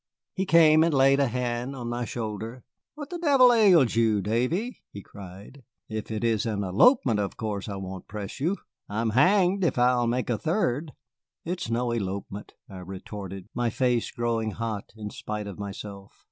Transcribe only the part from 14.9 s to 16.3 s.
in spite of myself.